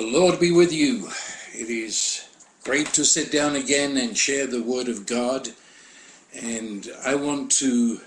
[0.00, 1.10] The Lord be with you.
[1.52, 2.26] It is
[2.64, 5.50] great to sit down again and share the Word of God.
[6.34, 8.00] And I want to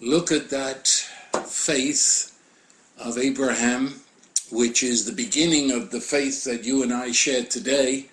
[0.00, 0.86] look at that
[1.46, 2.32] faith
[2.96, 4.02] of Abraham,
[4.52, 8.06] which is the beginning of the faith that you and I share today,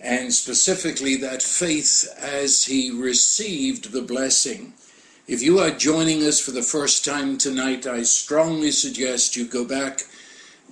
[0.00, 4.72] and specifically that faith as he received the blessing.
[5.28, 9.66] If you are joining us for the first time tonight, I strongly suggest you go
[9.66, 10.06] back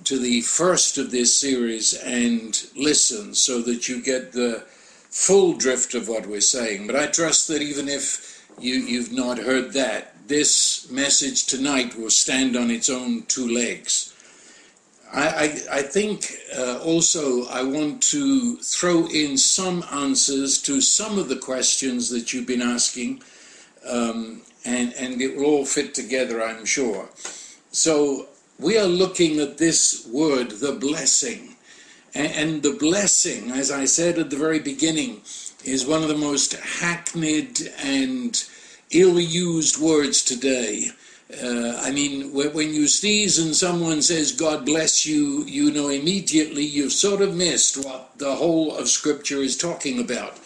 [0.05, 4.63] to the first of this series and listen so that you get the
[5.09, 6.87] full drift of what we're saying.
[6.87, 12.11] But I trust that even if you, you've not heard that, this message tonight will
[12.11, 14.13] stand on its own two legs.
[15.11, 15.43] I, I,
[15.79, 21.37] I think uh, also I want to throw in some answers to some of the
[21.37, 23.23] questions that you've been asking,
[23.89, 27.09] um, and, and it will all fit together, I'm sure.
[27.71, 28.27] So
[28.59, 31.55] we are looking at this word, the blessing.
[32.13, 35.21] And the blessing, as I said at the very beginning,
[35.63, 38.43] is one of the most hackneyed and
[38.91, 40.89] ill used words today.
[41.31, 46.63] Uh, I mean, when you sneeze and someone says, God bless you, you know immediately
[46.63, 50.37] you've sort of missed what the whole of Scripture is talking about.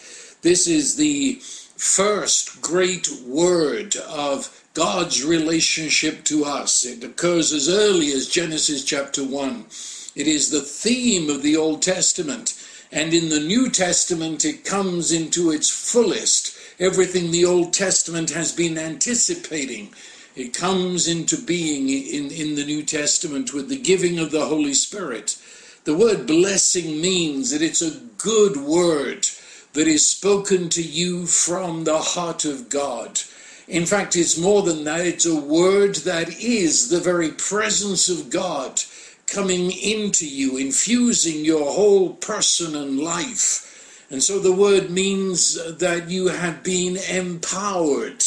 [0.42, 1.38] This is the
[1.76, 6.84] first great word of God's relationship to us.
[6.84, 9.66] It occurs as early as Genesis chapter 1.
[10.16, 12.60] It is the theme of the Old Testament.
[12.90, 16.58] And in the New Testament, it comes into its fullest.
[16.80, 19.94] Everything the Old Testament has been anticipating.
[20.34, 24.74] It comes into being in, in the New Testament with the giving of the Holy
[24.74, 25.38] Spirit.
[25.84, 29.28] The word blessing means that it's a good word
[29.74, 33.20] that is spoken to you from the heart of God.
[33.66, 38.30] In fact, it's more than that, it's a word that is the very presence of
[38.30, 38.82] God
[39.26, 44.06] coming into you, infusing your whole person and life.
[44.10, 48.22] And so the word means that you have been empowered.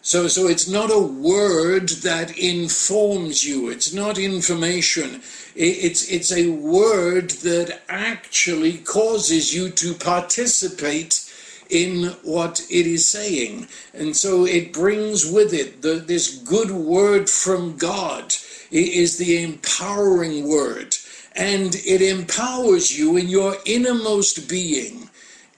[0.00, 3.68] So, so it's not a word that informs you.
[3.68, 5.20] It's not information.
[5.54, 11.27] It's, it's a word that actually causes you to participate
[11.70, 13.68] in what it is saying.
[13.94, 18.34] And so it brings with it the, this good word from God.
[18.70, 20.96] It is the empowering word.
[21.34, 25.08] And it empowers you in your innermost being,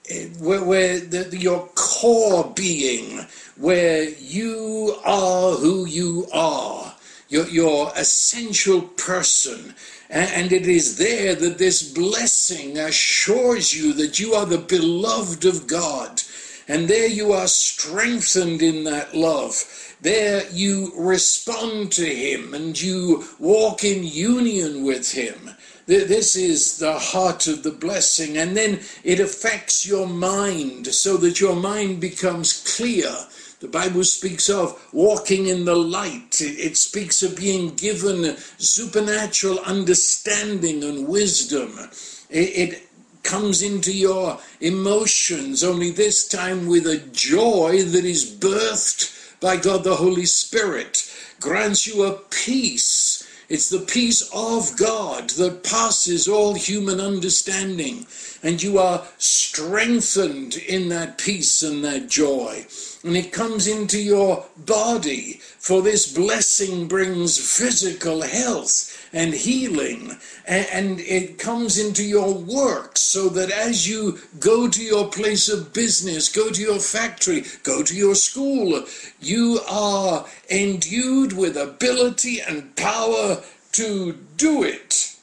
[0.08, 3.26] eh, where, where the, your core being,
[3.56, 6.79] where you are who you are,
[7.30, 9.74] your, your essential person.
[10.10, 15.66] And it is there that this blessing assures you that you are the beloved of
[15.66, 16.22] God.
[16.68, 19.64] And there you are strengthened in that love.
[20.02, 25.50] There you respond to Him and you walk in union with Him.
[25.86, 28.36] This is the heart of the blessing.
[28.38, 33.14] And then it affects your mind so that your mind becomes clear
[33.60, 36.40] the Bible speaks of walking in the light.
[36.40, 41.78] It, speaks of being given supernatural understanding and wisdom.
[42.30, 42.86] It,
[43.22, 49.84] comes into your emotions, only this time with a joy that is birthed by God
[49.84, 53.09] the Holy Spirit, grants you a peace.
[53.50, 58.06] It's the peace of God that passes all human understanding,
[58.42, 62.64] and you are strengthened in that peace and that joy
[63.02, 65.40] and it comes into your body.
[65.58, 70.16] For this blessing brings physical health and healing,
[70.46, 75.72] and it comes into your work so that as you go to your place of
[75.72, 78.84] business, go to your factory, go to your school,
[79.20, 85.16] you are endued with ability and power to do it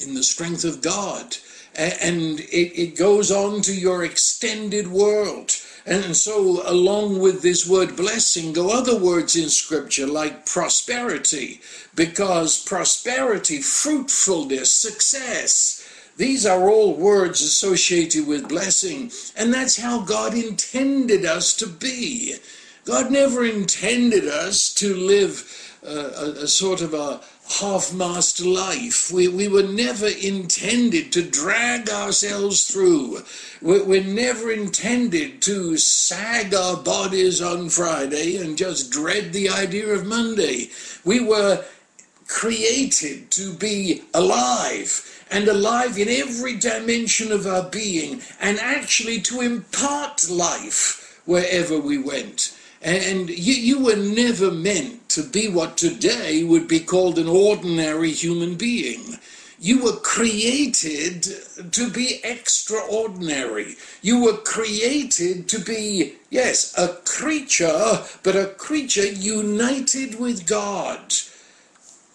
[0.00, 1.36] in the strength of God.
[1.74, 5.52] And it, goes on to your extended world
[5.86, 11.60] and so, along with this word blessing, go other words in Scripture like prosperity,
[11.94, 15.80] because prosperity, fruitfulness, success,
[16.16, 19.10] these are all words associated with blessing.
[19.36, 22.36] And that's how God intended us to be.
[22.84, 29.10] God never intended us to live uh, a, a sort of a half-mast life.
[29.10, 33.22] We, we were never intended to drag ourselves through.
[33.60, 39.88] We, we're never intended to sag our bodies on Friday and just dread the idea
[39.88, 40.70] of Monday.
[41.04, 41.64] We were
[42.26, 49.40] created to be alive and alive in every dimension of our being and actually to
[49.40, 52.56] impart life wherever we went.
[52.82, 58.12] And you, you were never meant to be what today would be called an ordinary
[58.12, 59.18] human being.
[59.58, 61.26] You were created
[61.72, 63.76] to be extraordinary.
[64.00, 71.12] You were created to be, yes, a creature, but a creature united with God.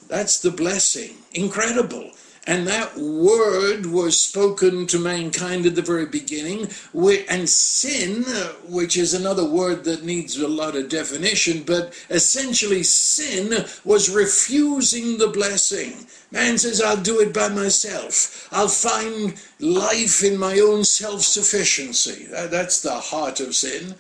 [0.08, 1.18] That's the blessing.
[1.34, 2.12] Incredible.
[2.48, 6.70] And that word was spoken to mankind at the very beginning.
[6.94, 8.24] And sin,
[8.68, 15.18] which is another word that needs a lot of definition, but essentially sin was refusing
[15.18, 16.06] the blessing.
[16.32, 18.48] Man says, I'll do it by myself.
[18.52, 22.28] I'll find life in my own self sufficiency.
[22.30, 23.96] That's the heart of sin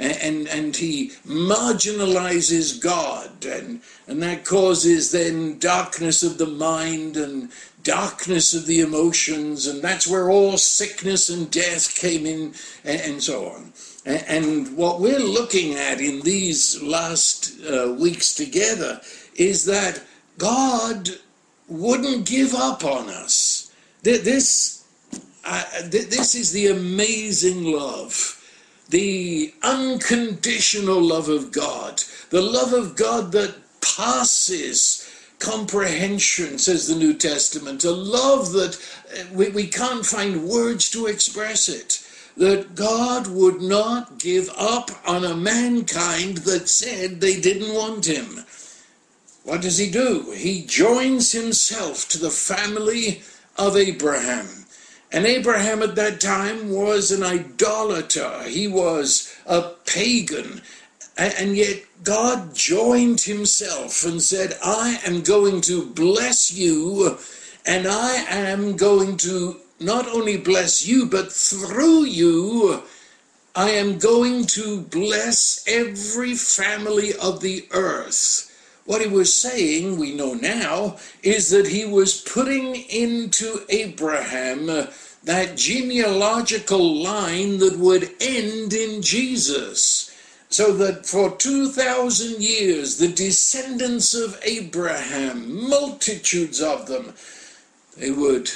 [0.00, 7.50] and, and he marginalizes God, and, and that causes then darkness of the mind and
[7.82, 12.54] darkness of the emotions, and that's where all sickness and death came in,
[12.84, 13.72] and, and so on.
[14.04, 19.00] And, and, what we're looking at in these last uh, weeks together
[19.34, 20.02] is that
[20.38, 21.10] God
[21.68, 23.70] wouldn't give up on us.
[24.02, 24.84] This,
[25.44, 28.38] uh, this is the amazing love
[28.90, 34.99] the unconditional love of God, the love of God that passes
[35.40, 38.76] comprehension, says the New Testament, a love that
[39.12, 42.06] uh, we, we can't find words to express it.
[42.36, 48.44] That God would not give up on a mankind that said they didn't want him.
[49.42, 50.32] What does he do?
[50.36, 53.22] He joins himself to the family
[53.56, 54.46] of Abraham.
[55.12, 60.62] And Abraham at that time was an idolater, he was a pagan.
[61.18, 67.18] And yet God joined himself and said, I am going to bless you,
[67.66, 72.82] and I am going to not only bless you, but through you,
[73.54, 78.46] I am going to bless every family of the earth.
[78.86, 84.66] What he was saying, we know now, is that he was putting into Abraham
[85.24, 90.09] that genealogical line that would end in Jesus.
[90.50, 97.14] So that for 2,000 years, the descendants of Abraham, multitudes of them,
[97.96, 98.50] they would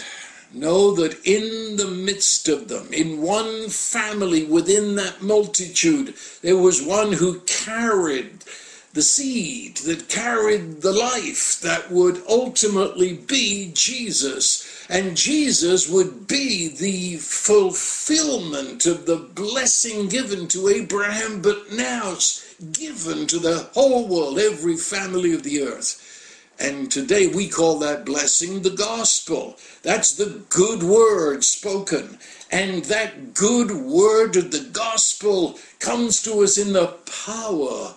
[0.53, 6.83] know that in the midst of them, in one family within that multitude, there was
[6.83, 8.45] one who carried
[8.93, 14.74] the seed that carried the life that would ultimately be Jesus.
[14.89, 22.17] And Jesus would be the fulfillment of the blessing given to Abraham, but now
[22.73, 26.01] given to the whole world, every family of the earth.
[26.59, 29.57] And today we call that blessing the gospel.
[29.83, 32.19] That's the good word spoken.
[32.51, 36.95] And that good word of the gospel comes to us in the
[37.27, 37.95] power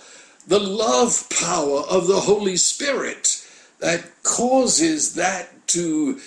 [0.47, 3.45] the love power of the Holy Spirit
[3.79, 6.19] that causes that to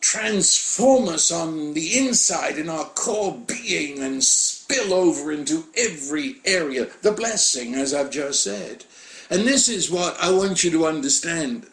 [0.00, 6.88] transform us on the inside in our core being and spill over into every area.
[7.02, 8.84] The blessing, as I've just said.
[9.30, 11.66] And this is what I want you to understand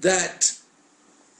[0.00, 0.58] that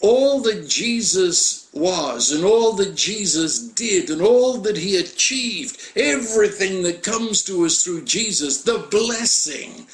[0.01, 6.83] all that Jesus was and all that Jesus did and all that he achieved, everything
[6.83, 9.87] that comes to us through Jesus, the blessing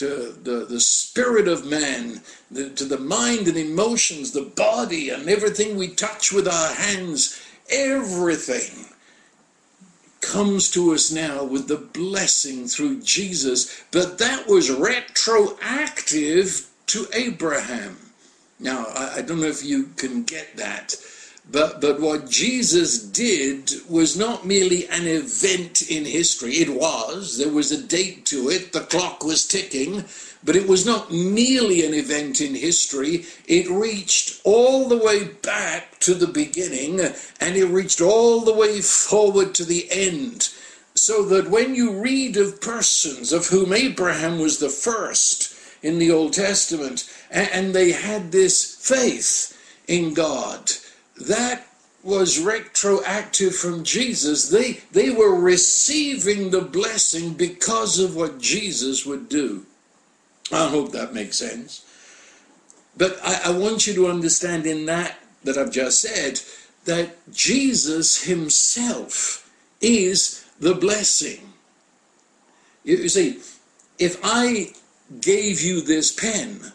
[0.00, 5.28] to the, the spirit of man, the, to the mind and emotions, the body, and
[5.28, 8.86] everything we touch with our hands, everything
[10.22, 13.82] comes to us now with the blessing through Jesus.
[13.90, 17.98] But that was retroactive to Abraham.
[18.58, 20.96] Now, I, I don't know if you can get that.
[21.48, 26.54] But, but what Jesus did was not merely an event in history.
[26.54, 27.38] It was.
[27.38, 28.72] There was a date to it.
[28.72, 30.04] The clock was ticking.
[30.42, 33.26] But it was not merely an event in history.
[33.46, 37.00] It reached all the way back to the beginning
[37.40, 40.50] and it reached all the way forward to the end.
[40.94, 46.10] So that when you read of persons of whom Abraham was the first in the
[46.10, 49.56] Old Testament, and they had this faith
[49.86, 50.72] in God.
[51.20, 51.66] That
[52.02, 54.48] was retroactive from Jesus.
[54.48, 59.66] They, they were receiving the blessing because of what Jesus would do.
[60.52, 61.84] I hope that makes sense.
[62.96, 66.40] But I, I want you to understand in that that I've just said
[66.84, 69.50] that Jesus himself
[69.80, 71.52] is the blessing.
[72.84, 73.40] You, you see,
[73.98, 74.72] if I
[75.20, 76.72] gave you this pen,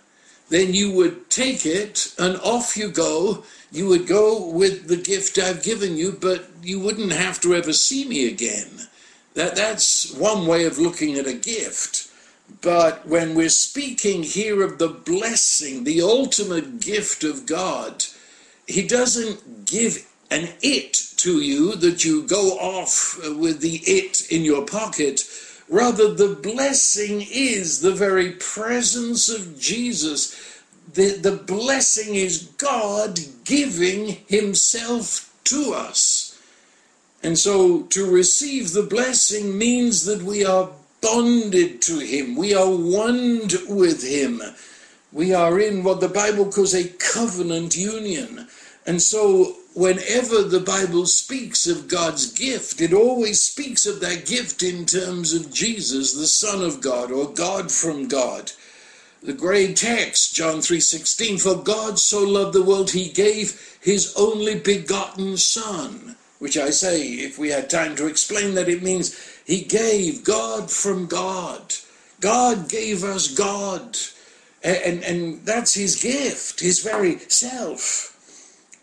[0.50, 3.44] then you would take it and off you go.
[3.76, 7.74] You would go with the gift I've given you, but you wouldn't have to ever
[7.74, 8.88] see me again.
[9.34, 12.10] That, that's one way of looking at a gift.
[12.62, 18.06] But when we're speaking here of the blessing, the ultimate gift of God,
[18.66, 24.32] He doesn't give an it to you that you go off uh, with the it
[24.32, 25.26] in your pocket.
[25.68, 30.55] Rather, the blessing is the very presence of Jesus.
[30.96, 36.40] The, the blessing is God giving Himself to us.
[37.22, 40.70] And so to receive the blessing means that we are
[41.02, 44.42] bonded to Him, we are one with Him.
[45.12, 48.48] We are in what the Bible calls a covenant union.
[48.86, 54.64] And so whenever the Bible speaks of God's gift, it always speaks of that gift
[54.64, 58.54] in terms of Jesus, the Son of God, or God from God.
[59.26, 64.54] The great text, John 3:16, for God so loved the world he gave his only
[64.54, 69.62] begotten son, which I say if we had time to explain that it means he
[69.62, 71.74] gave God from God.
[72.20, 73.98] God gave us God.
[74.64, 78.16] And, and, that's his gift, his very self.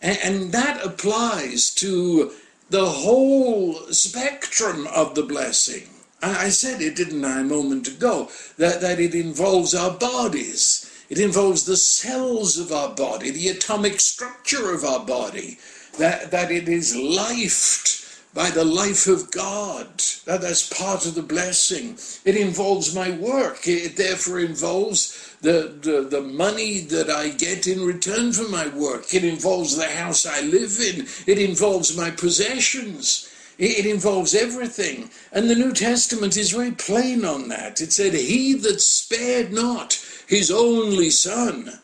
[0.02, 2.32] And, and that applies to
[2.68, 5.91] the whole spectrum of the blessing.
[6.22, 10.88] I said it, didn't I, a moment ago, that, that it involves our bodies.
[11.10, 15.58] It involves the cells of our body, the atomic structure of our body,
[15.98, 18.02] that, that it is lifed
[18.34, 19.88] by the life of God.
[20.24, 21.98] That, that's part of the blessing.
[22.24, 23.66] It involves my work.
[23.66, 29.12] It therefore involves the, the, the money that I get in return for my work.
[29.12, 31.06] It involves the house I live in.
[31.26, 33.28] It involves my possessions.
[33.62, 35.10] It, involves everything.
[35.30, 37.80] And the New Testament is very plain on that.
[37.80, 41.78] It said, He that spared not his only Son,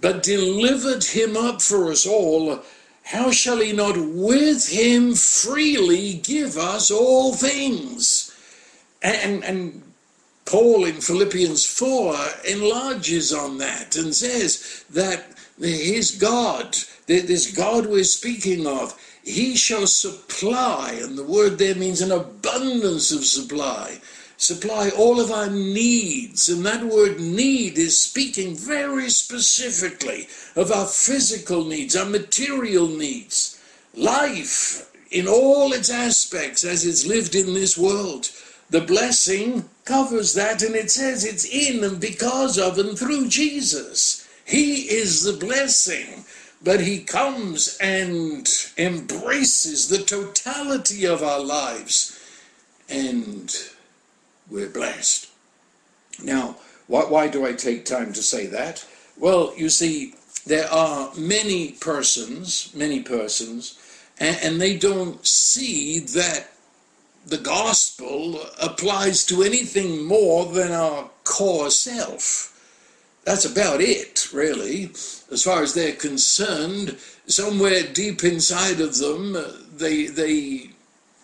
[0.00, 2.62] but delivered him up for us all,
[3.02, 8.34] how shall he not with him freely give us all things?
[9.02, 9.82] And, and
[10.46, 12.16] Paul in Philippians 4
[12.48, 15.26] enlarges on that and says that
[15.60, 16.74] his God,
[17.06, 23.12] this God we're speaking of, he shall supply, and the word there means an abundance
[23.12, 24.00] of supply,
[24.38, 26.48] supply all of our needs.
[26.48, 33.60] And that word need is speaking very specifically of our physical needs, our material needs,
[33.94, 38.30] life in all its aspects as it's lived in this world.
[38.70, 44.26] The blessing covers that and it says it's in and because of and through Jesus.
[44.44, 46.24] He is the blessing,
[46.62, 52.18] but He comes and embraces the totality of our lives
[52.88, 53.54] and
[54.50, 55.28] we're blessed.
[56.22, 58.86] Now, why, why do I take time to say that?
[59.16, 60.14] Well, you see,
[60.46, 63.78] there are many persons, many persons,
[64.18, 66.50] and, and they don't see that
[67.26, 72.54] the gospel applies to anything more than our core self.
[73.28, 74.84] That's about it, really.
[75.30, 80.70] As far as they're concerned, somewhere deep inside of them, uh, they, they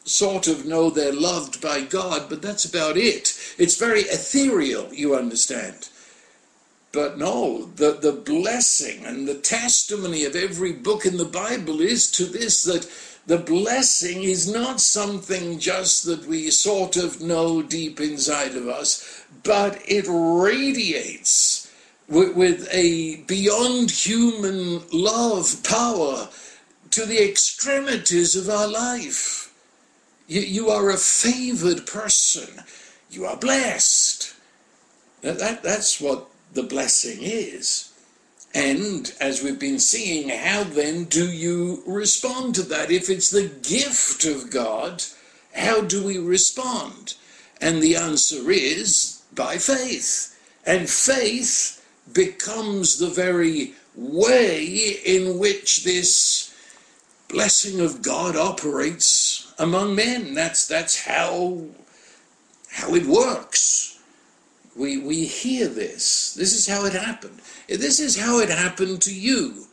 [0.05, 3.33] sort of know they're loved by God, but that's about it.
[3.57, 5.89] It's very ethereal, you understand.
[6.93, 12.11] But no, the, the blessing and the testimony of every book in the Bible is
[12.11, 12.87] to this that
[13.27, 19.25] the blessing is not something just that we sort of know deep inside of us,
[19.43, 21.64] but it radiates
[22.09, 26.29] with, with a beyond human love power
[26.91, 29.53] to the extremities of our life.
[30.27, 32.65] You, you are a favored person.
[33.11, 34.35] You are blessed.
[35.23, 37.93] That, that, that's what the blessing is.
[38.55, 42.91] And as we've been seeing, how then do you respond to that?
[42.91, 45.03] If it's the gift of God,
[45.55, 47.15] how do we respond?
[47.61, 50.39] And the answer is by faith.
[50.65, 54.65] And faith becomes the very way
[55.05, 56.55] in which this
[57.29, 60.35] blessing of God operates among men.
[60.35, 61.65] That's that's how
[62.71, 63.99] how it works.
[64.77, 66.35] We we hear this.
[66.35, 67.41] This is how it happened.
[67.69, 69.67] This is how it happened to you.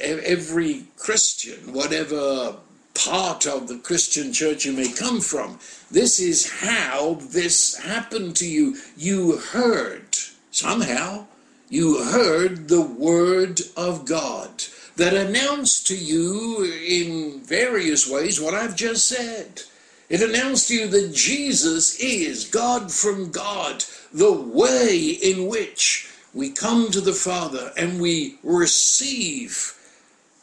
[0.00, 2.56] Every Christian, whatever
[2.94, 5.58] part of the Christian church you may come from,
[5.90, 8.76] this is how this happened to you.
[8.96, 10.16] You heard,
[10.52, 11.26] somehow,
[11.68, 14.64] you heard the word of God
[14.96, 19.62] that announced to you in various ways what I've just said.
[20.08, 26.50] It announced to you that Jesus is God from God, the way in which we
[26.50, 29.74] come to the Father and we receive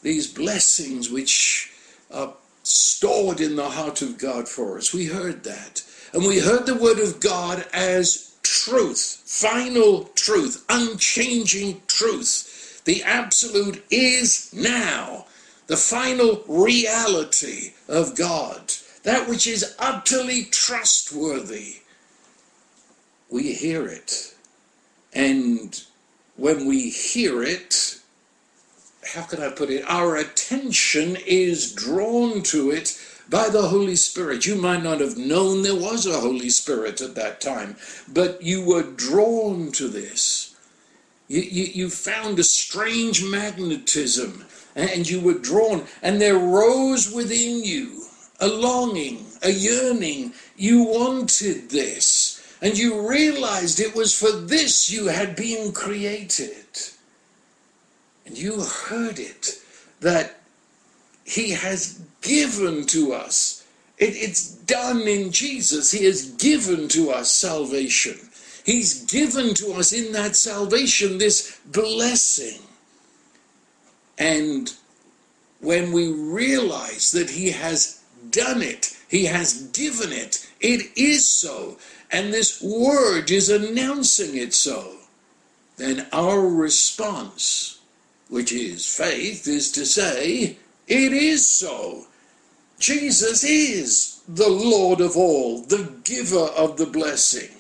[0.02, 1.72] these blessings which
[2.12, 4.94] are stored in the heart of God for us.
[4.94, 5.84] We heard that.
[6.14, 12.82] And we heard the word of God as truth, final truth, unchanging truth.
[12.86, 15.26] The absolute is now.
[15.68, 18.74] The final reality of God.
[19.04, 21.82] That which is utterly trustworthy.
[23.30, 24.34] We hear it.
[25.14, 25.82] And
[26.36, 28.00] when we hear it,
[29.14, 29.84] how can I put it?
[29.88, 32.99] Our attention is drawn to it
[33.30, 34.46] by the Holy Spirit.
[34.46, 37.76] You might not have known there was a Holy Spirit at that time,
[38.12, 40.56] but you were drawn to this.
[41.28, 44.46] You, you, you found a strange magnetism
[44.76, 48.04] and you were drawn, and there rose within you
[48.40, 50.34] a longing, a yearning.
[50.56, 56.66] You wanted this, and you realized it was for this you had been created.
[58.26, 59.60] And you heard it
[60.02, 60.39] that
[61.30, 63.64] He has given to us.
[64.00, 65.92] It, it's done in Jesus.
[65.92, 68.18] He has given to us salvation.
[68.66, 72.60] He's given to us in that salvation this blessing.
[74.18, 74.74] And
[75.60, 81.78] when we realize that He has done it, He has given it, it is so,
[82.12, 84.96] and this word is announcing it so,
[85.78, 87.80] then our response,
[88.30, 90.58] which is faith, is to say,
[90.90, 92.08] It is so.
[92.80, 97.52] Jesus is the Lord of all, the giver of the blessing.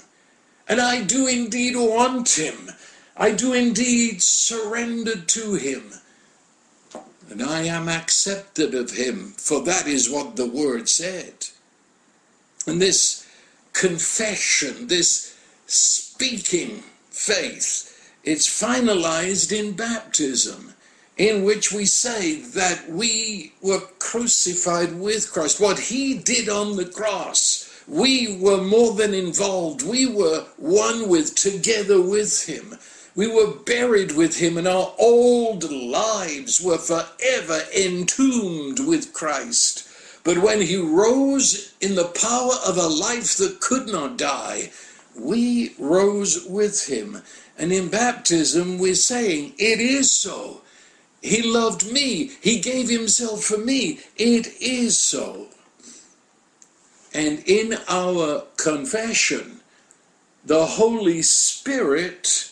[0.68, 2.72] And I do indeed want him.
[3.16, 5.92] I do indeed surrender to him.
[7.30, 11.48] And I am accepted of him, for that is what the word said.
[12.66, 13.28] And this
[13.74, 20.69] confession, this speaking faith, it's finalized in baptism
[21.20, 25.60] in which we say that we were crucified with Christ.
[25.60, 29.86] What he did on the cross, we were more than involved.
[29.86, 32.78] We were one with, together with him.
[33.16, 39.90] We were buried with him, and our old lives were forever entombed with Christ.
[40.24, 44.72] But when he rose in the power of a life that could not die,
[45.18, 47.24] we rose with him.
[47.58, 50.62] And in baptism, we're saying, It is so.
[51.22, 52.32] He loved me.
[52.42, 54.00] He gave himself for me.
[54.16, 55.48] It is so.
[57.14, 59.60] And in our confession,
[60.46, 62.52] the Holy Spirit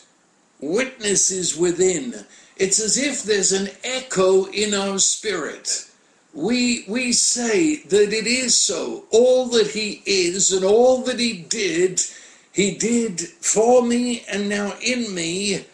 [0.60, 2.26] witnesses within.
[2.56, 5.86] It's as if there's an echo in our spirit.
[6.34, 9.04] We, we say that it is so.
[9.10, 12.02] All that He is and all that He did,
[12.52, 15.64] He did for me and now in me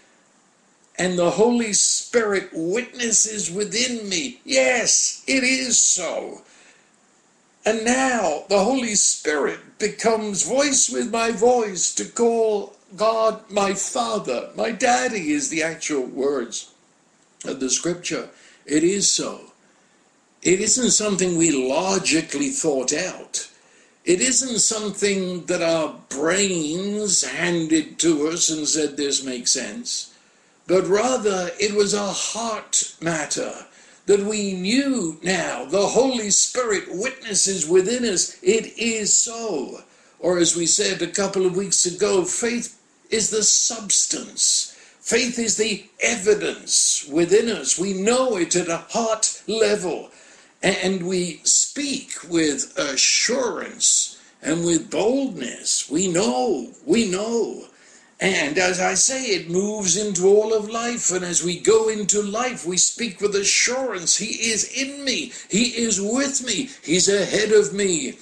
[0.97, 4.41] and the Holy Spirit witnesses within me.
[4.45, 6.43] Yes, it is so.
[7.67, 14.51] And now the Holy Spirit becomes voice with my voice to call God my Father.
[14.55, 16.71] My daddy is the actual words
[17.45, 18.29] of the scripture.
[18.65, 19.53] It is so.
[20.43, 23.49] It isn't something we logically thought out.
[24.05, 30.14] It isn't something that our brains handed to us and said this makes sense
[30.67, 33.67] but rather it was a heart matter
[34.07, 35.65] that we knew now.
[35.65, 39.83] The Holy Spirit witnesses within us, it is so.
[40.19, 44.71] Or as we said a couple of weeks ago, faith is the substance.
[45.01, 47.79] Faith is the evidence within us.
[47.79, 50.11] We know it at a heart level.
[50.63, 55.91] And we speak with assurance and with boldness.
[55.91, 57.67] We know, we know.
[58.21, 61.11] And as I say, it moves into all of life.
[61.11, 65.77] And as we go into life, we speak with assurance He is in me, He
[65.77, 68.19] is with me, He's ahead of me,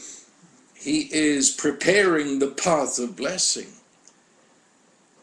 [0.75, 3.69] He is preparing the path of blessing.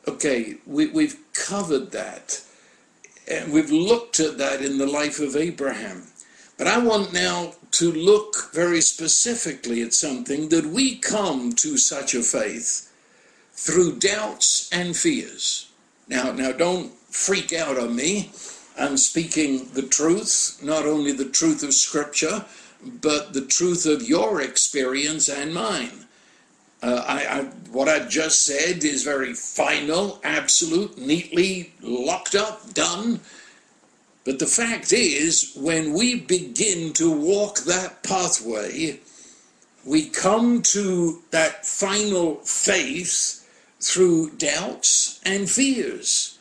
[0.08, 2.41] Okay, we, we've covered that.
[3.29, 6.08] And we've looked at that in the life of Abraham.
[6.58, 12.13] But I want now to look very specifically at something that we come to such
[12.13, 12.88] a faith
[13.60, 15.69] through doubts and fears.
[16.08, 18.32] Now, now don't freak out on me.
[18.80, 22.45] I'm speaking the truth, not only the truth of Scripture,
[22.82, 26.06] but the truth of your experience and mine.
[26.82, 33.19] Uh, I, I, what I just said is very final, absolute, neatly locked up, done.
[34.24, 39.02] But the fact is, when we begin to walk that pathway,
[39.86, 43.38] we come to that final faith
[43.80, 46.38] through doubts and fears.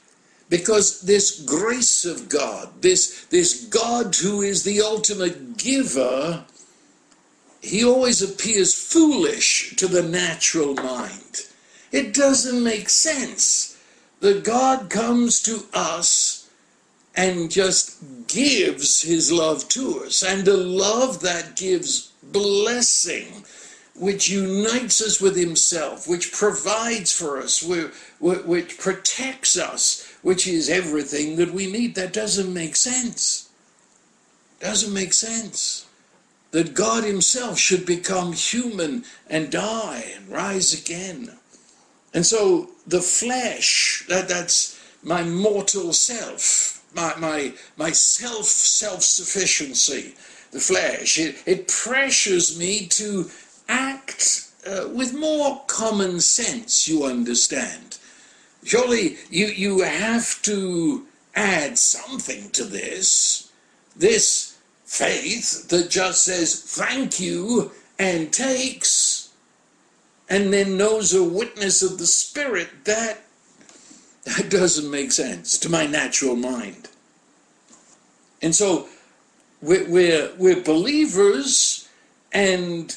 [0.49, 6.45] Because this grace of God, this, this God who is the ultimate giver,
[7.61, 11.43] he always appears foolish to the natural mind.
[11.93, 13.77] It doesn't make sense
[14.21, 16.49] that God comes to us
[17.15, 17.99] and just
[18.29, 23.45] gives his love to us, and a love that gives blessing,
[23.99, 27.63] which unites us with himself, which provides for us,
[28.21, 31.95] which protects us, which is everything that we need.
[31.95, 33.49] That doesn't make sense.
[34.61, 35.87] Doesn't make sense.
[36.51, 41.37] That God himself should become human and die and rise again.
[42.15, 50.15] And so the flesh, that, that's my mortal self, my, my, my self self sufficiency,
[50.51, 53.31] the flesh, it, it pressures me to
[53.69, 57.99] act uh, with more common sense, you understand.
[58.65, 63.51] Surely you, you have to add something to this.
[63.97, 69.31] This faith that just says thank you and takes
[70.29, 73.23] and then knows a witness of the Spirit, that,
[74.25, 76.89] that doesn't make sense to my natural mind.
[78.43, 78.89] And so
[79.63, 81.89] we're, we're, we're believers
[82.33, 82.95] and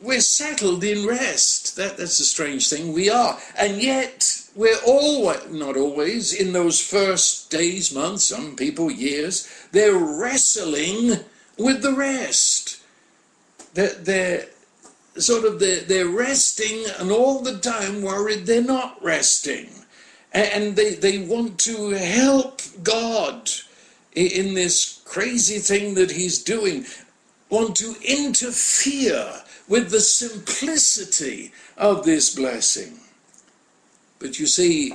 [0.00, 1.76] we're settled in rest.
[1.76, 2.92] That, that's a strange thing.
[2.92, 3.38] We are.
[3.58, 9.96] And yet, we're always, not always, in those first days, months, some people years, they're
[9.96, 11.24] wrestling
[11.58, 12.80] with the rest.
[13.74, 14.46] They're, they're
[15.16, 19.70] sort of, they're, they're resting and all the time worried they're not resting.
[20.32, 23.50] And they, they want to help God
[24.14, 26.84] in this crazy thing that he's doing,
[27.50, 32.98] want to interfere with the simplicity of this blessing.
[34.18, 34.94] But you see,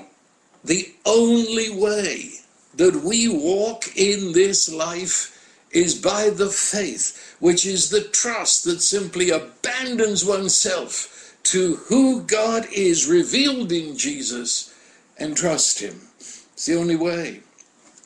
[0.64, 2.32] the only way
[2.76, 5.30] that we walk in this life
[5.72, 12.68] is by the faith, which is the trust that simply abandons oneself to who God
[12.72, 14.74] is revealed in Jesus
[15.18, 16.02] and trust Him.
[16.20, 17.42] It's the only way.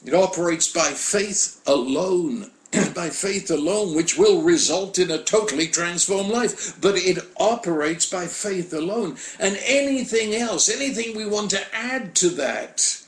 [0.06, 2.52] It operates by faith alone,
[2.96, 6.80] by faith alone, which will result in a totally transformed life.
[6.82, 9.18] But it operates by faith alone.
[9.40, 13.02] And anything else, anything we want to add to that,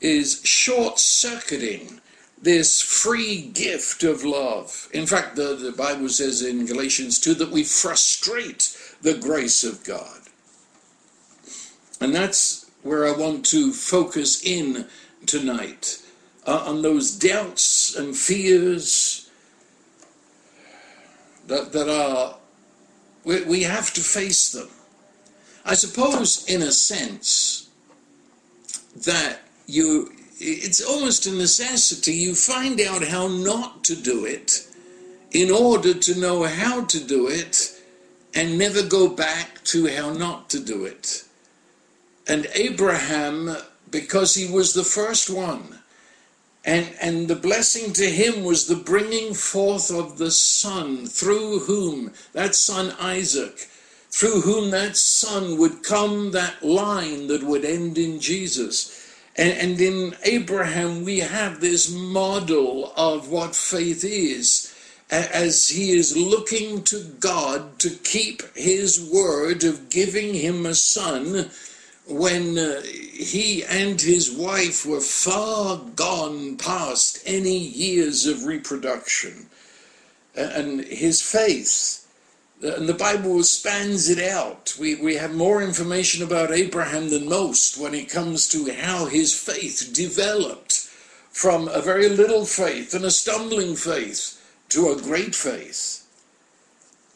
[0.00, 2.00] is short circuiting
[2.40, 4.88] this free gift of love.
[4.92, 9.84] In fact, the, the Bible says in Galatians 2 that we frustrate the grace of
[9.84, 10.22] God.
[12.00, 14.88] And that's where I want to focus in
[15.24, 16.01] tonight
[16.46, 19.30] uh, on those doubts and fears
[21.46, 22.36] that, that are,
[23.24, 24.68] we, we have to face them.
[25.64, 27.68] I suppose, in a sense,
[29.04, 32.14] that you, it's almost a necessity.
[32.14, 34.66] You find out how not to do it
[35.30, 37.80] in order to know how to do it
[38.34, 41.24] and never go back to how not to do it.
[42.26, 43.56] And Abraham,
[43.90, 45.80] because he was the first one,
[46.64, 52.12] and, and the blessing to him was the bringing forth of the son, through whom,
[52.32, 53.68] that son Isaac,
[54.10, 58.98] through whom that son would come, that line that would end in Jesus.
[59.36, 64.72] And, and in Abraham, we have this model of what faith is
[65.10, 71.50] as he is looking to God to keep his word of giving him a son
[72.06, 79.46] when uh, he and his wife were far gone past any years of reproduction.
[80.34, 82.08] And his faith,
[82.64, 84.74] uh, and the Bible spans it out.
[84.80, 89.38] We, we have more information about Abraham than most when it comes to how his
[89.38, 90.88] faith developed
[91.30, 94.38] from a very little faith and a stumbling faith
[94.70, 96.01] to a great faith.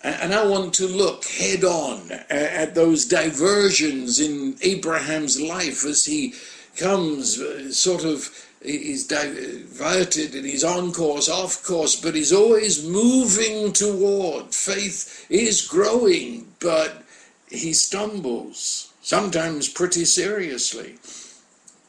[0.06, 6.32] And I want to look head on at those diversions in Abraham's life as he
[6.76, 8.30] comes, uh, sort of,
[8.62, 14.54] he's diverted and he's on course, off course, but he's always moving toward.
[14.54, 17.02] Faith is growing, but
[17.50, 20.98] he stumbles, sometimes pretty seriously.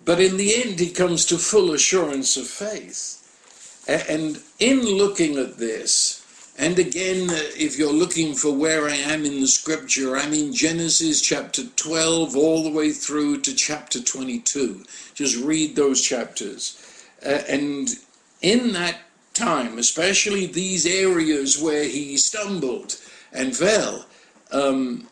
[0.05, 3.13] But in the end, he comes to full assurance of faith.
[3.87, 6.16] And in looking at this,
[6.57, 11.21] and again, if you're looking for where I am in the scripture, I'm in Genesis
[11.21, 14.83] chapter 12 all the way through to chapter 22.
[15.13, 17.05] Just read those chapters.
[17.23, 17.89] Uh, and
[18.41, 18.97] in that
[19.35, 22.95] time, especially these areas where he stumbled
[23.31, 24.07] and fell,
[24.51, 25.07] um,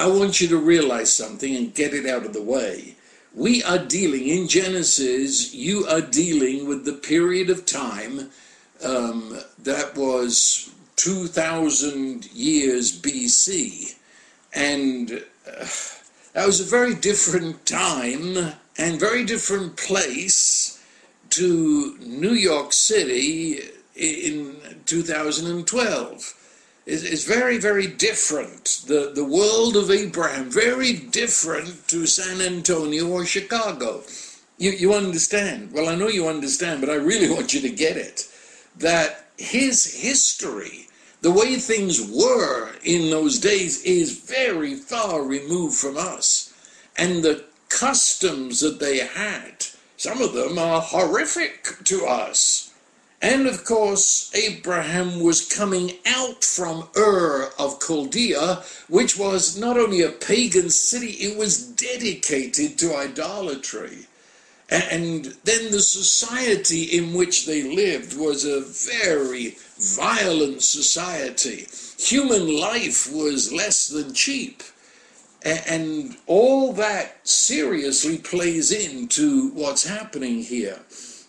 [0.00, 2.96] I want you to realize something and get it out of the way.
[3.32, 8.30] We are dealing, in Genesis, you are dealing with the period of time
[8.84, 13.94] um, that was 2000 years BC.
[14.54, 15.66] And uh,
[16.32, 20.82] that was a very different time and very different place
[21.30, 23.60] to New York City
[23.94, 26.34] in 2012
[26.86, 28.82] is, very, very different.
[28.86, 34.02] The, the world of Abraham, very different to San Antonio or Chicago.
[34.56, 35.72] You, you understand?
[35.72, 38.27] Well, I know you understand, but I really want you to get it.
[38.78, 40.88] That his history,
[41.20, 46.52] the way things were in those days, is very far removed from us.
[46.96, 52.70] And the customs that they had, some of them are horrific to us.
[53.20, 60.02] And of course, Abraham was coming out from Ur of Chaldea, which was not only
[60.02, 64.06] a pagan city, it was dedicated to idolatry.
[64.70, 71.66] And then the society in which they lived was a very violent society.
[71.98, 74.62] Human life was less than cheap.
[75.42, 80.80] And all that seriously plays into what's happening here.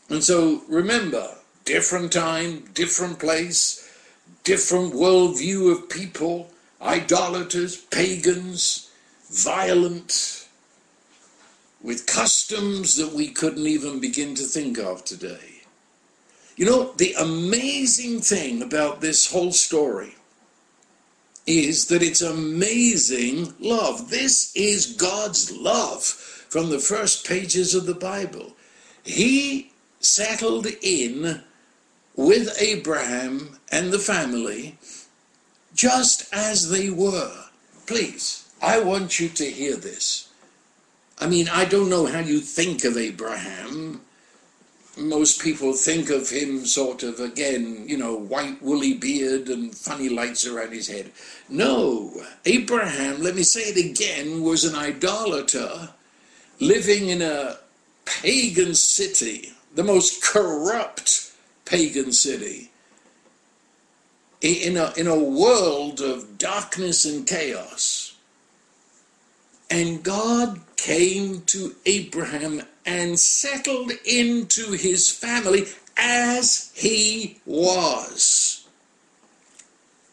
[0.09, 3.87] And so remember, different time, different place,
[4.43, 8.89] different worldview of people, idolaters, pagans,
[9.29, 10.38] violent,
[11.81, 15.61] with customs that we couldn't even begin to think of today.
[16.55, 20.15] You know, the amazing thing about this whole story
[21.47, 24.09] is that it's amazing love.
[24.09, 28.53] This is God's love from the first pages of the Bible.
[29.03, 31.41] He settled in
[32.15, 34.77] with Abraham and the family
[35.73, 37.45] just as they were.
[37.87, 40.28] Please, I want you to hear this.
[41.19, 44.01] I mean, I don't know how you think of Abraham.
[44.97, 50.09] Most people think of him sort of, again, you know, white woolly beard and funny
[50.09, 51.11] lights around his head.
[51.49, 52.13] No,
[52.45, 55.89] Abraham, let me say it again, was an idolater
[56.59, 57.57] living in a
[58.05, 61.31] pagan city, the most corrupt
[61.65, 62.71] pagan city,
[64.41, 68.15] in a, in a world of darkness and chaos.
[69.69, 75.65] And God came to Abraham and settled into his family
[75.97, 78.65] as he was.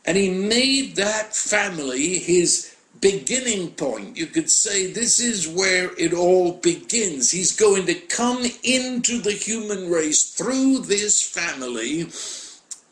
[0.04, 4.16] And he made that family his beginning point.
[4.16, 7.30] You could say this is where it all begins.
[7.30, 12.08] He's going to come into the human race through this family,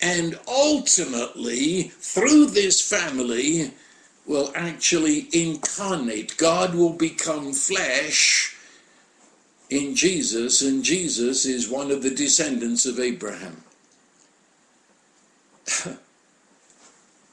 [0.01, 3.73] and ultimately, through this family,
[4.27, 6.37] will actually incarnate.
[6.37, 8.57] God will become flesh
[9.71, 13.63] in Jesus, and Jesus is one of the descendants of Abraham.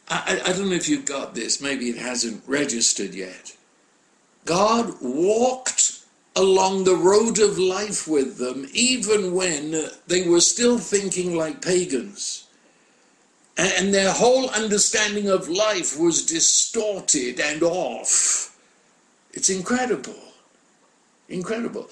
[0.10, 3.56] I, I, don't know if you've got this, maybe it hasn't registered yet.
[4.46, 6.00] God walked
[6.36, 12.48] along the road of life with them even when they were still thinking like pagans
[13.67, 18.58] and their whole understanding of life was distorted and off.
[19.34, 20.19] It's incredible.
[21.30, 21.89] Incredible.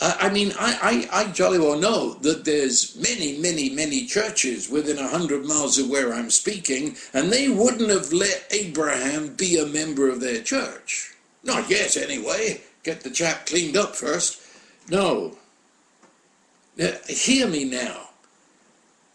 [0.00, 4.98] I mean, I, I, I jolly well know that there's many, many, many churches within
[4.98, 9.66] a hundred miles of where I'm speaking, and they wouldn't have let Abraham be a
[9.66, 11.14] member of their church.
[11.44, 12.62] Not yet, anyway.
[12.82, 14.40] Get the chap cleaned up first.
[14.88, 15.36] No.
[16.76, 18.08] Now, hear me now.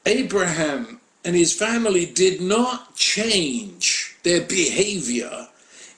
[0.06, 0.97] Abraham
[1.28, 5.50] and his family did not change their behavior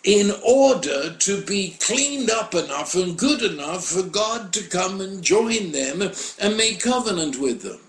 [0.04, 5.24] in order to be cleaned up enough and good enough for God to come and
[5.24, 6.02] join them
[6.42, 7.80] and make covenant with them.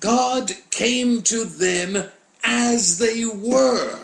[0.00, 2.10] God came to them
[2.42, 4.00] as they were.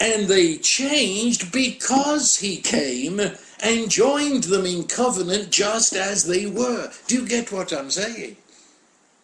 [0.00, 3.20] And they changed because he came
[3.60, 6.90] and joined them in covenant just as they were.
[7.06, 8.38] Do you get what I'm saying?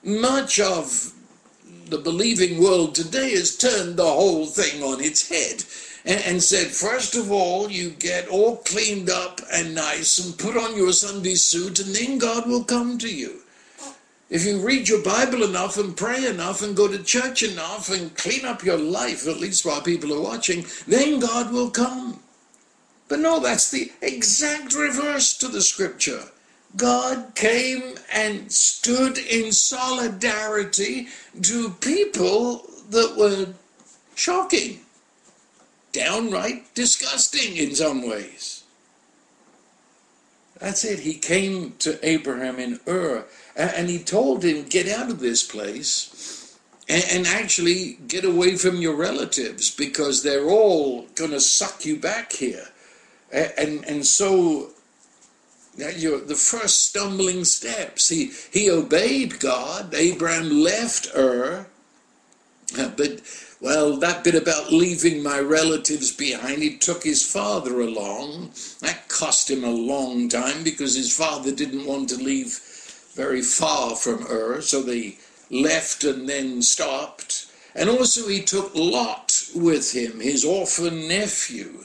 [0.05, 1.15] Much of
[1.91, 5.65] the believing world today has turned the whole thing on its head
[6.05, 10.57] and, and said, first of all, you get all cleaned up and nice and put
[10.57, 13.41] on your Sunday suit, and then God will come to you.
[14.31, 18.17] If you read your Bible enough and pray enough and go to church enough and
[18.17, 22.21] clean up your life, at least while people are watching, then God will come.
[23.09, 26.23] But no, that's the exact reverse to the scripture.
[26.77, 31.09] God came and stood in solidarity
[31.43, 33.55] to people that were
[34.15, 34.81] shocking,
[35.93, 38.65] downright disgusting in some ways.
[40.59, 41.01] That's it.
[41.01, 43.25] He came to Abraham in Ur
[43.57, 46.57] and he told him, Get out of this place
[46.89, 52.33] and actually get away from your relatives because they're all going to suck you back
[52.33, 52.67] here.
[53.33, 54.71] And, and so
[55.81, 58.09] the first stumbling steps.
[58.09, 59.95] He, he obeyed God.
[59.95, 61.67] Abraham left Ur.
[62.97, 63.23] But,
[63.61, 68.53] well, that bit about leaving my relatives behind, he took his father along.
[68.81, 72.61] That cost him a long time because his father didn't want to leave
[73.15, 75.19] very far from Ur, so they
[75.51, 77.47] left and then stopped.
[77.75, 81.85] And also, he took Lot with him, his orphan nephew.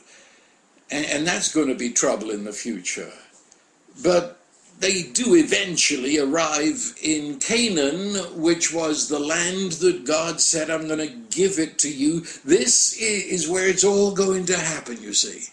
[0.91, 3.12] And, and that's going to be trouble in the future.
[4.03, 4.39] But
[4.79, 10.99] they do eventually arrive in Canaan, which was the land that God said, I'm going
[10.99, 12.21] to give it to you.
[12.43, 15.45] This is where it's all going to happen, you see.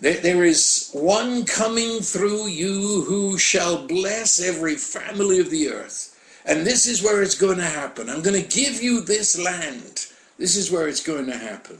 [0.00, 6.10] There is one coming through you who shall bless every family of the earth.
[6.46, 8.10] And this is where it's going to happen.
[8.10, 10.06] I'm going to give you this land.
[10.38, 11.78] This is where it's going to happen.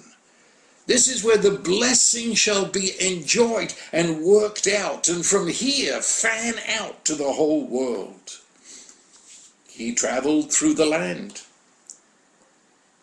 [0.87, 6.55] This is where the blessing shall be enjoyed and worked out, and from here fan
[6.69, 8.39] out to the whole world.
[9.69, 11.43] He traveled through the land.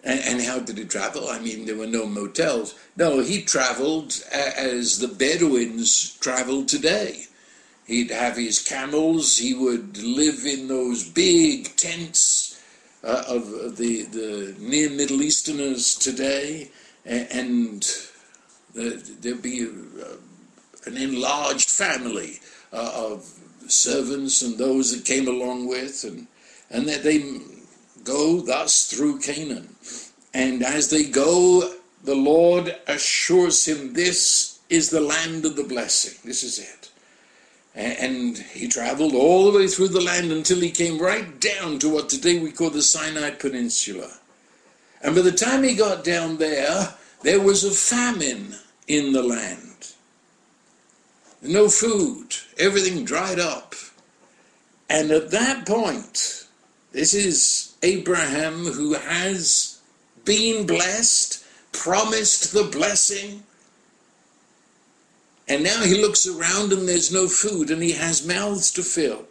[0.04, 1.30] And, how did he travel?
[1.30, 2.74] I mean, there were no motels.
[2.98, 7.28] No, he traveled as the Bedouins travel today.
[7.86, 9.38] He'd have his camels.
[9.38, 12.60] He would live in those big tents
[13.04, 16.72] uh, of the, the near Middle Easterners today.
[17.06, 17.88] And
[18.74, 19.68] there'd be
[20.86, 22.40] an enlarged family
[22.72, 23.26] uh, of
[23.68, 26.04] servants and those that came along with.
[26.04, 26.28] And,
[26.70, 27.40] and that they
[28.04, 29.76] go thus through Canaan.
[30.34, 36.18] And as they go, the Lord assures him this is the land of the blessing.
[36.24, 36.90] This is it.
[37.76, 41.90] And he traveled all the way through the land until he came right down to
[41.90, 44.12] what today we call the Sinai Peninsula.
[45.04, 48.56] And by the time he got down there, there was a famine
[48.88, 49.94] in the land.
[51.42, 53.74] No food, everything dried up.
[54.90, 56.46] And at that point,
[56.92, 59.80] this is Abraham who has
[60.26, 63.44] been blessed, promised the blessing,
[65.52, 69.26] and now he looks around and there's no food and he has mouths to fill.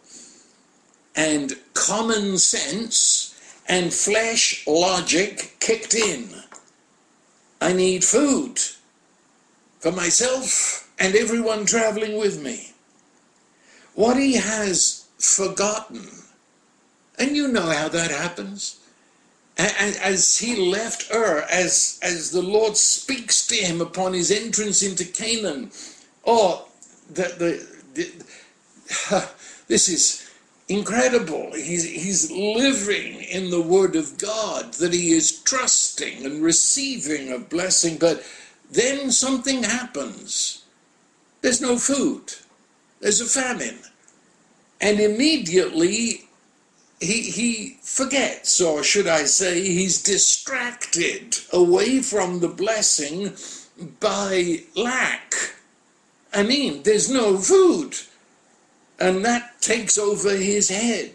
[1.15, 3.20] And common sense
[3.67, 6.29] and flesh logic kicked in.
[7.61, 8.59] I need food
[9.79, 12.73] for myself and everyone traveling with me.
[13.93, 16.07] What he has forgotten,
[17.19, 18.77] and you know how that happens.
[19.57, 25.05] As he left Ur, as, as the Lord speaks to him upon his entrance into
[25.05, 25.71] Canaan,
[26.25, 26.67] Oh,
[27.09, 28.11] the, the,
[29.09, 29.29] the
[29.67, 30.30] this is
[30.71, 31.51] incredible.
[31.53, 37.37] He's, he's living in the Word of God, that he is trusting and receiving a
[37.37, 38.23] blessing, but
[38.71, 40.63] then something happens.
[41.41, 42.33] There's no food,
[42.99, 43.79] there's a famine.
[44.79, 46.27] And immediately
[46.99, 53.33] he, he forgets, or should I say, he's distracted away from the blessing
[53.99, 55.33] by lack.
[56.33, 57.97] I mean, there's no food.
[59.01, 61.11] And that takes over his head.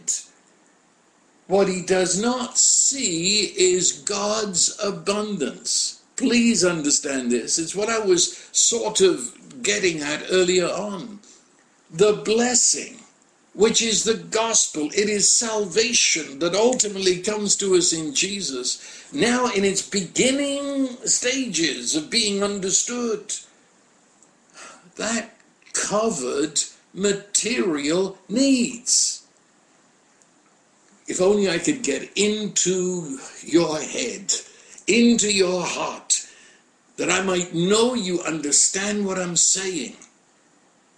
[1.46, 6.03] What he does not see is God's abundance.
[6.16, 7.61] Please understand this.
[7.61, 11.20] It's what I was sort of getting at earlier on.
[11.88, 12.96] The blessing,
[13.55, 19.46] which is the gospel, it is salvation that ultimately comes to us in Jesus, now
[19.53, 23.33] in its beginning stages of being understood
[24.96, 25.37] that
[25.72, 26.61] covered
[26.96, 29.22] material needs.
[31.06, 34.35] If only I could get into your head,
[34.88, 36.26] into your heart,
[36.96, 39.96] that I might know you understand what I'm saying.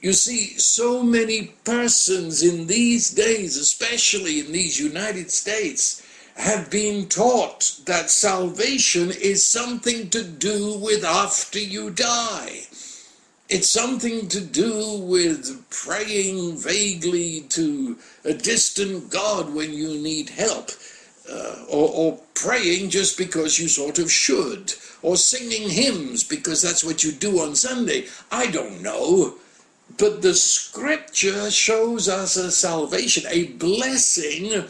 [0.00, 6.02] You see, so many persons in these days, especially in these United States,
[6.37, 12.67] have been taught that salvation is something to do with after you die.
[13.49, 20.70] It's something to do with praying vaguely to a distant God when you need help,
[21.32, 26.84] uh, or, or praying just because you sort of should, or singing hymns because that's
[26.84, 28.09] what you do on Sunday.
[28.30, 29.36] I don't know.
[29.96, 34.64] But the scripture shows us a salvation, a blessing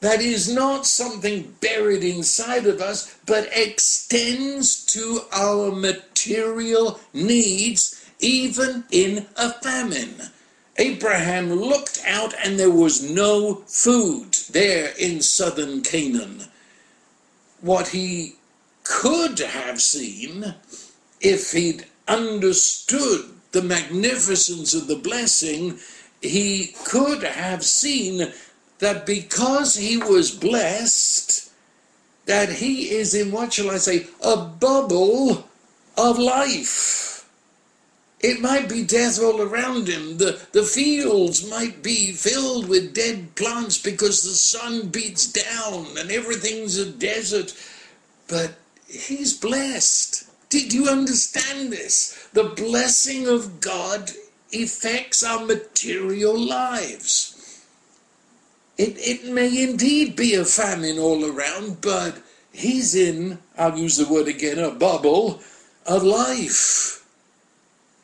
[0.00, 8.84] that is not something buried inside of us, but extends to our material needs even
[8.90, 10.14] in a famine.
[10.78, 16.44] Abraham looked out and there was no food there in southern Canaan.
[17.60, 18.36] What he
[18.84, 20.54] could have seen
[21.20, 25.78] if he'd understood the magnificence of the blessing,
[26.20, 28.32] he could have seen
[28.78, 31.50] that because he was blessed,
[32.26, 35.48] that he is in what shall I say, a bubble
[35.96, 37.15] of life.
[38.20, 40.16] It might be death all around him.
[40.16, 46.10] The, the fields might be filled with dead plants because the sun beats down and
[46.10, 47.54] everything's a desert.
[48.26, 48.54] But
[48.88, 50.28] he's blessed.
[50.48, 52.28] Did you understand this?
[52.32, 54.10] The blessing of God
[54.52, 57.62] affects our material lives.
[58.78, 64.12] It, it may indeed be a famine all around, but he's in, I'll use the
[64.12, 65.40] word again, a bubble
[65.86, 67.05] of life.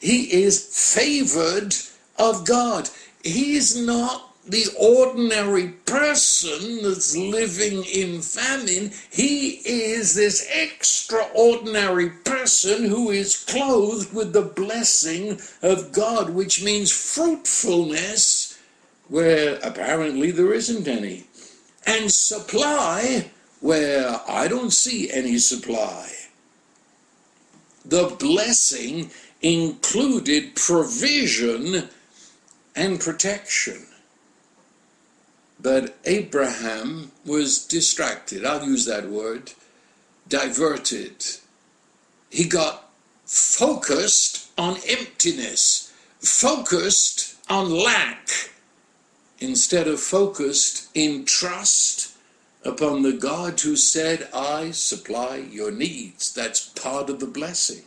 [0.03, 0.59] He is
[0.95, 1.77] favored
[2.19, 2.91] of God.
[3.23, 8.91] He's not the ordinary person that's living in famine.
[9.11, 16.91] He is this extraordinary person who is clothed with the blessing of God, which means
[16.91, 18.59] fruitfulness
[19.07, 21.27] where apparently there isn't any,
[21.87, 23.31] and supply
[23.61, 26.11] where I don't see any supply.
[27.85, 29.11] The blessing
[29.43, 31.89] included provision
[32.75, 33.87] and protection.
[35.61, 38.45] But Abraham was distracted.
[38.45, 39.53] I'll use that word
[40.29, 41.25] diverted.
[42.31, 42.91] He got
[43.25, 48.29] focused on emptiness, focused on lack,
[49.41, 52.15] instead of focused in trust
[52.65, 56.33] upon the God who said, I supply your needs.
[56.33, 57.83] That's part of the blessing.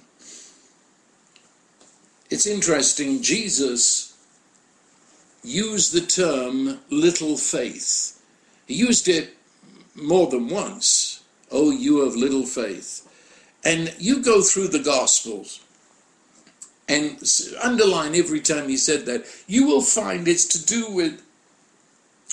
[2.29, 4.15] It's interesting, Jesus
[5.43, 8.21] used the term little faith.
[8.65, 9.37] He used it
[9.95, 11.23] more than once.
[11.51, 13.07] Oh, you of little faith.
[13.63, 15.61] And you go through the Gospels
[16.87, 17.17] and
[17.63, 21.21] underline every time he said that, you will find it's to do with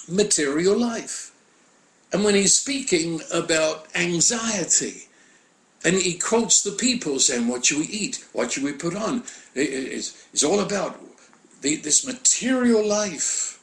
[0.09, 1.33] material life.
[2.13, 5.09] And when he's speaking about anxiety,
[5.85, 8.25] and he quotes the people saying, What should we eat?
[8.33, 9.25] What should we put on?
[9.55, 11.01] It's, all about
[11.61, 13.61] this material life.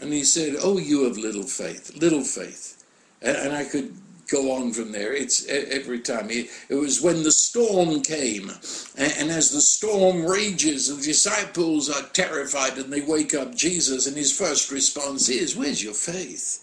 [0.00, 2.84] And he said, Oh, you have little faith, little faith.
[3.22, 3.94] And, I could
[4.30, 5.12] go on from there.
[5.12, 6.30] It's every time.
[6.30, 8.50] It, was when the storm came.
[8.96, 14.08] And, as the storm rages, the disciples are terrified and they wake up Jesus.
[14.08, 16.60] And his first response is, Where's your faith?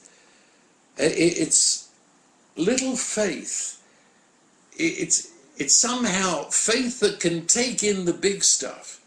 [0.97, 1.89] It's
[2.57, 3.80] little faith
[4.81, 8.99] it's it's somehow faith that can take in the big stuff.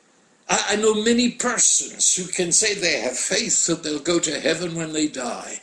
[0.49, 4.41] I, I know many persons who can say they have faith that they'll go to
[4.41, 5.61] heaven when they die,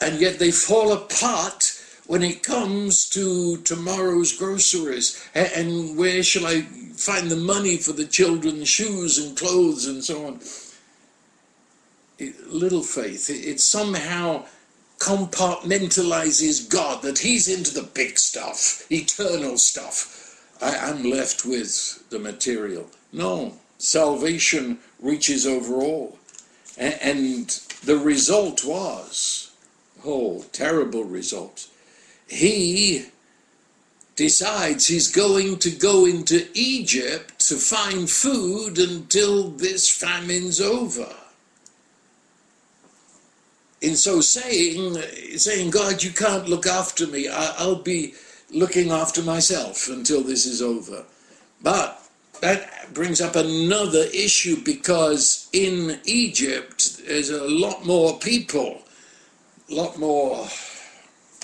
[0.00, 1.74] and yet they fall apart
[2.06, 6.62] when it comes to tomorrow's groceries and, and where shall I
[6.96, 10.40] find the money for the children's shoes and clothes and so on.
[12.18, 13.28] It, little faith.
[13.28, 14.46] It, it somehow
[14.98, 20.44] compartmentalizes God, that he's into the big stuff, eternal stuff.
[20.60, 22.90] I, am left with the material.
[23.12, 26.18] No, salvation reaches over all.
[26.76, 27.48] And,
[27.84, 29.52] the result was,
[30.04, 31.68] oh, terrible result.
[32.26, 33.06] He
[34.16, 41.08] decides he's going to go into Egypt to find food until this famine's over
[43.80, 44.96] in so saying,
[45.36, 47.28] saying, God, you can't look after me.
[47.28, 48.14] I, will be
[48.50, 51.04] looking after myself until this is over.
[51.62, 52.02] But
[52.40, 58.82] that brings up another issue because in Egypt there's a lot more people,
[59.70, 60.46] a lot more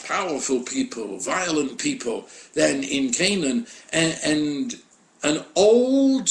[0.04, 4.74] powerful people, violent people than in Canaan, and, and
[5.22, 6.30] an old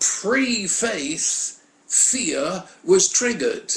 [0.00, 3.72] pre-faith fear was triggered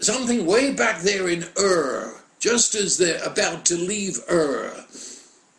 [0.00, 4.84] something way back there in Ur, just as they're about to leave Ur.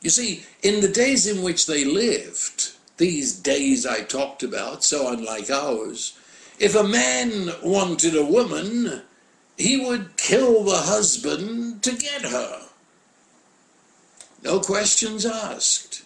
[0.02, 5.12] You see, in the days in which they lived, these days I talked about, so
[5.12, 6.18] unlike ours,
[6.60, 9.02] if a man wanted a woman,
[9.58, 12.62] he would kill the husband to get her.
[14.44, 16.04] No questions asked.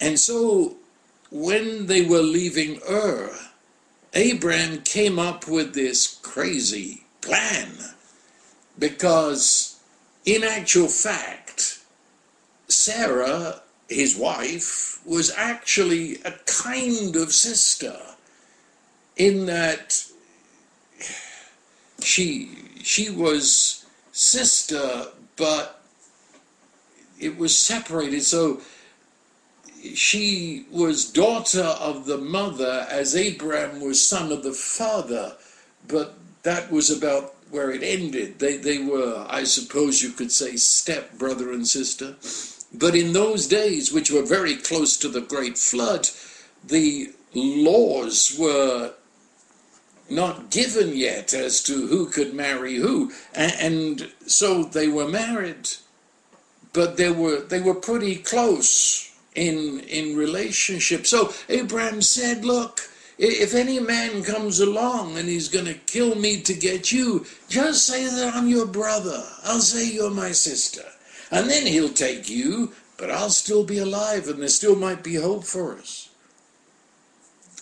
[0.00, 0.76] And so,
[1.30, 3.34] when they were leaving Ur,
[4.14, 7.70] Abraham came up with this crazy plan
[8.78, 9.80] because,
[10.24, 11.80] in actual fact,
[12.68, 17.98] Sarah, his wife, was actually a kind of sister
[19.16, 20.04] in that
[22.00, 22.50] she
[22.82, 25.06] she was sister,
[25.36, 25.82] but
[27.18, 28.22] it was separated.
[28.22, 28.60] So
[29.92, 35.36] she was daughter of the mother as Abraham was son of the father,
[35.86, 38.38] but that was about where it ended.
[38.38, 42.16] They, they were, I suppose you could say, step brother and sister.
[42.72, 46.08] But in those days, which were very close to the great flood,
[46.66, 48.94] the laws were
[50.10, 53.12] not given yet as to who could marry who.
[53.34, 55.68] And, so they were married,
[56.72, 61.06] but they were, they were pretty close in, in relationship.
[61.06, 62.80] So Abraham said, Look,
[63.18, 67.86] if any man comes along and he's going to kill me to get you, just
[67.86, 69.22] say that I'm your brother.
[69.44, 70.82] I'll say you're my sister.
[71.30, 75.14] And then he'll take you, but I'll still be alive and there still might be
[75.14, 76.08] hope for us.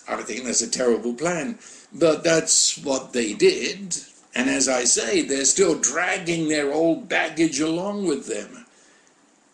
[0.07, 1.59] I think that's a terrible plan,
[1.93, 3.95] but that's what they did.
[4.35, 8.65] And as I say, they're still dragging their old baggage along with them.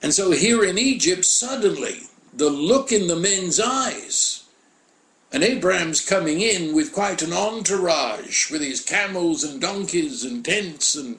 [0.01, 2.03] And so here in Egypt, suddenly,
[2.39, 4.45] the look in the men's eyes,
[5.31, 10.95] and Abraham's coming in with quite an entourage, with his camels and donkeys and tents
[10.95, 11.17] and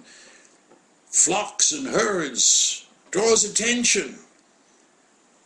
[1.07, 4.17] flocks and herds, draws attention.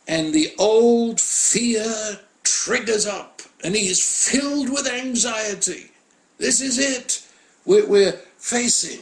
[0.06, 5.90] And the old fear triggers up, and he is filled with anxiety.
[6.38, 7.26] This is it.
[7.64, 9.00] We're, we're facing.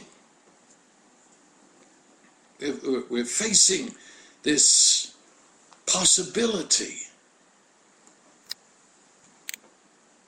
[3.09, 3.93] We're facing
[4.43, 5.12] this
[5.85, 6.97] possibility.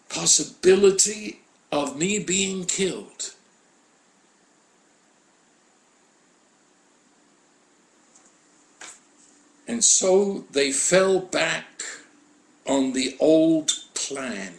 [0.10, 1.42] Possibility
[1.72, 3.34] of me being killed.
[9.68, 11.84] And so they fell back
[12.68, 14.54] on the old plan.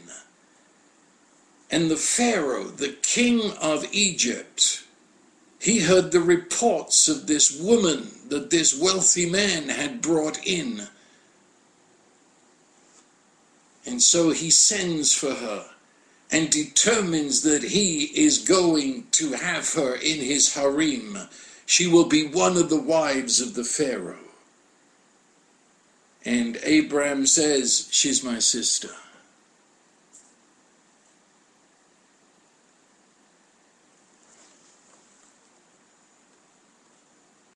[1.70, 4.84] And the Pharaoh, the king of Egypt,
[5.66, 10.86] he heard the reports of this woman that this wealthy man had brought in.
[13.84, 15.66] And so he sends for her
[16.30, 21.18] and determines that he is going to have her in his harem.
[21.66, 24.20] She will be one of the wives of the Pharaoh.
[26.24, 28.90] And Abraham says, She's my sister.